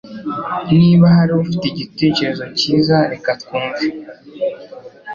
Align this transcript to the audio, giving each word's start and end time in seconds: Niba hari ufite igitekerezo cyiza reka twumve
Niba 0.77 1.05
hari 1.17 1.31
ufite 1.43 1.65
igitekerezo 1.67 2.43
cyiza 2.57 2.97
reka 3.11 3.31
twumve 3.41 3.85